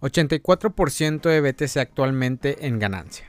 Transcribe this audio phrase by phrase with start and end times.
[0.00, 3.26] 84% de BTC actualmente en ganancia,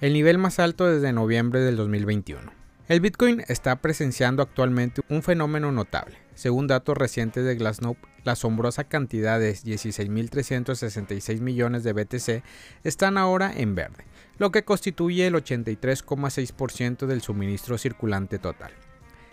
[0.00, 2.52] el nivel más alto desde noviembre del 2021.
[2.88, 6.16] El Bitcoin está presenciando actualmente un fenómeno notable.
[6.34, 12.44] Según datos recientes de Glassnode, la asombrosa cantidad de 16.366 millones de BTC
[12.84, 14.04] están ahora en verde,
[14.38, 18.72] lo que constituye el 83,6% del suministro circulante total.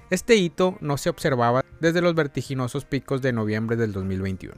[0.09, 4.55] Este hito no se observaba desde los vertiginosos picos de noviembre del 2021,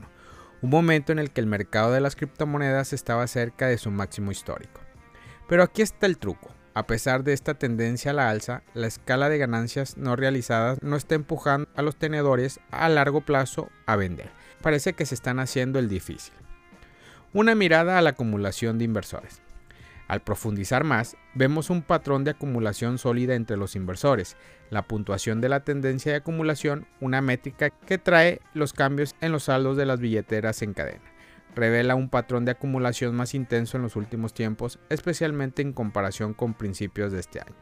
[0.61, 4.31] un momento en el que el mercado de las criptomonedas estaba cerca de su máximo
[4.31, 4.81] histórico.
[5.47, 6.51] Pero aquí está el truco.
[6.73, 10.97] A pesar de esta tendencia a la alza, la escala de ganancias no realizadas no
[10.97, 14.29] está empujando a los tenedores a largo plazo a vender.
[14.61, 16.33] Parece que se están haciendo el difícil.
[17.31, 19.44] Una mirada a la acumulación de inversores.
[20.07, 24.37] Al profundizar más, vemos un patrón de acumulación sólida entre los inversores,
[24.69, 29.45] la puntuación de la tendencia de acumulación, una métrica que trae los cambios en los
[29.45, 31.15] saldos de las billeteras en cadena
[31.55, 36.53] revela un patrón de acumulación más intenso en los últimos tiempos, especialmente en comparación con
[36.53, 37.55] principios de este año.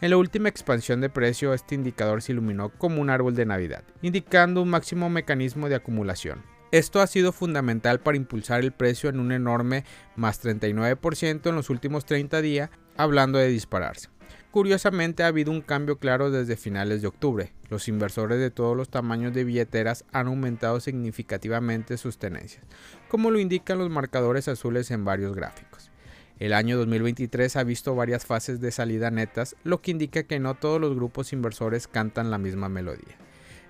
[0.00, 3.84] En la última expansión de precio, este indicador se iluminó como un árbol de Navidad,
[4.00, 6.42] indicando un máximo mecanismo de acumulación.
[6.72, 11.68] Esto ha sido fundamental para impulsar el precio en un enorme más 39% en los
[11.68, 14.08] últimos 30 días, hablando de dispararse.
[14.52, 17.52] Curiosamente ha habido un cambio claro desde finales de octubre.
[17.70, 22.64] Los inversores de todos los tamaños de billeteras han aumentado significativamente sus tenencias,
[23.08, 25.90] como lo indican los marcadores azules en varios gráficos.
[26.38, 30.54] El año 2023 ha visto varias fases de salida netas, lo que indica que no
[30.54, 33.18] todos los grupos inversores cantan la misma melodía.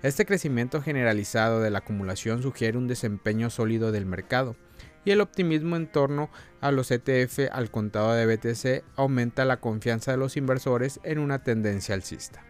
[0.03, 4.55] Este crecimiento generalizado de la acumulación sugiere un desempeño sólido del mercado,
[5.05, 10.11] y el optimismo en torno a los ETF al contado de BTC aumenta la confianza
[10.11, 12.43] de los inversores en una tendencia alcista.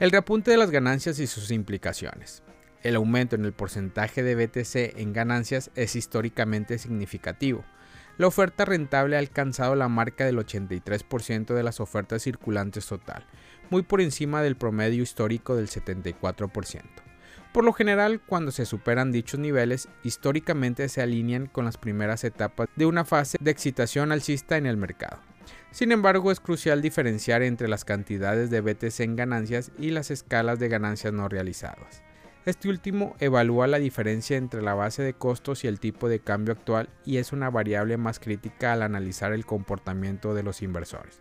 [0.00, 2.42] El reapunte de las ganancias y sus implicaciones.
[2.82, 7.64] El aumento en el porcentaje de BTC en ganancias es históricamente significativo.
[8.18, 13.26] La oferta rentable ha alcanzado la marca del 83% de las ofertas circulantes total,
[13.70, 16.82] muy por encima del promedio histórico del 74%.
[17.52, 22.68] Por lo general, cuando se superan dichos niveles, históricamente se alinean con las primeras etapas
[22.76, 25.18] de una fase de excitación alcista en el mercado.
[25.70, 30.58] Sin embargo, es crucial diferenciar entre las cantidades de BTC en ganancias y las escalas
[30.58, 32.02] de ganancias no realizadas.
[32.46, 36.52] Este último evalúa la diferencia entre la base de costos y el tipo de cambio
[36.52, 41.20] actual y es una variable más crítica al analizar el comportamiento de los inversores.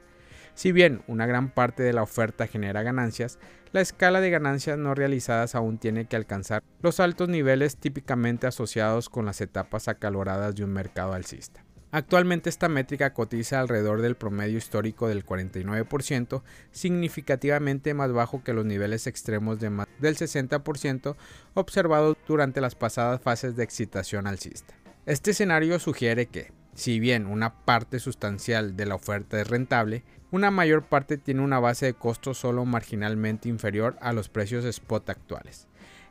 [0.56, 3.40] Si bien una gran parte de la oferta genera ganancias,
[3.74, 9.10] la escala de ganancias no realizadas aún tiene que alcanzar los altos niveles típicamente asociados
[9.10, 11.66] con las etapas acaloradas de un mercado alcista.
[11.92, 16.42] Actualmente esta métrica cotiza alrededor del promedio histórico del 49%,
[16.72, 21.16] significativamente más bajo que los niveles extremos de más del 60%
[21.54, 24.74] observados durante las pasadas fases de excitación alcista.
[25.06, 30.52] Este escenario sugiere que, si bien una parte sustancial de la oferta es rentable, una
[30.52, 35.68] mayor parte tiene una base de costos solo marginalmente inferior a los precios spot actuales.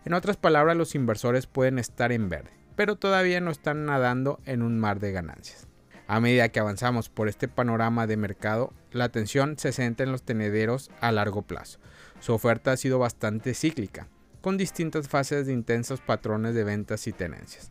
[0.07, 4.63] En otras palabras, los inversores pueden estar en verde, pero todavía no están nadando en
[4.63, 5.69] un mar de ganancias.
[6.07, 10.23] A medida que avanzamos por este panorama de mercado, la atención se centra en los
[10.23, 11.79] tenederos a largo plazo.
[12.21, 14.09] Su oferta ha sido bastante cíclica,
[14.45, 17.71] con distintas fases de intensos patrones de ventas y tenencias.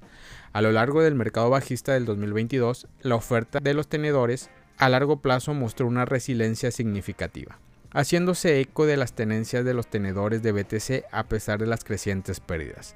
[0.53, 5.21] A lo largo del mercado bajista del 2022, la oferta de los tenedores a largo
[5.21, 7.59] plazo mostró una resiliencia significativa,
[7.91, 12.39] haciéndose eco de las tenencias de los tenedores de BTC a pesar de las crecientes
[12.39, 12.95] pérdidas.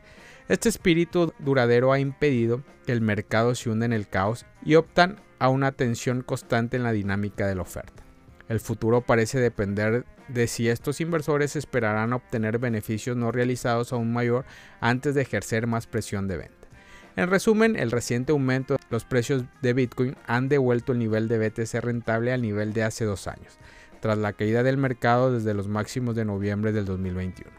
[0.49, 5.21] Este espíritu duradero ha impedido que el mercado se hunda en el caos y optan
[5.37, 8.01] a una tensión constante en la dinámica de la oferta.
[8.49, 14.45] El futuro parece depender de si estos inversores esperarán obtener beneficios no realizados aún mayor
[14.79, 16.67] antes de ejercer más presión de venta.
[17.15, 21.39] En resumen, el reciente aumento de los precios de Bitcoin han devuelto el nivel de
[21.39, 23.57] BTC rentable al nivel de hace dos años,
[24.01, 27.49] tras la caída del mercado desde los máximos de noviembre del 2021.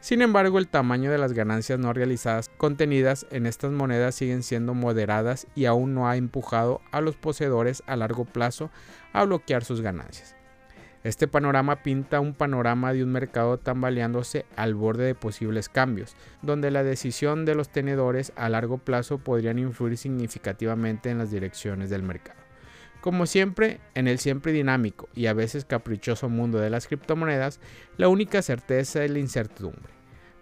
[0.00, 4.74] Sin embargo, el tamaño de las ganancias no realizadas contenidas en estas monedas siguen siendo
[4.74, 8.70] moderadas y aún no ha empujado a los poseedores a largo plazo
[9.12, 10.37] a bloquear sus ganancias.
[11.04, 16.72] Este panorama pinta un panorama de un mercado tambaleándose al borde de posibles cambios, donde
[16.72, 22.02] la decisión de los tenedores a largo plazo podrían influir significativamente en las direcciones del
[22.02, 22.38] mercado.
[23.00, 27.60] Como siempre, en el siempre dinámico y a veces caprichoso mundo de las criptomonedas,
[27.96, 29.92] la única certeza es la incertidumbre.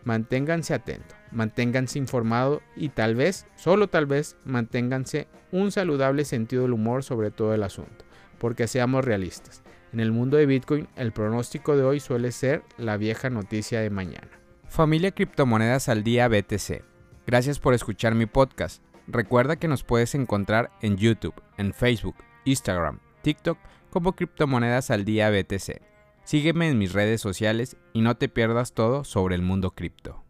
[0.04, 6.72] Manténganse atentos, manténganse informados y tal vez, solo tal vez, manténganse un saludable sentido del
[6.72, 8.06] humor sobre todo el asunto,
[8.38, 9.65] porque seamos realistas.
[9.92, 13.90] En el mundo de Bitcoin, el pronóstico de hoy suele ser la vieja noticia de
[13.90, 14.28] mañana.
[14.68, 16.82] Familia Criptomonedas al Día BTC.
[17.26, 18.82] Gracias por escuchar mi podcast.
[19.06, 23.58] Recuerda que nos puedes encontrar en YouTube, en Facebook, Instagram, TikTok
[23.90, 25.80] como Criptomonedas al Día BTC.
[26.24, 30.25] Sígueme en mis redes sociales y no te pierdas todo sobre el mundo cripto.